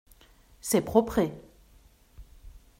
[0.61, 1.31] C’est propret.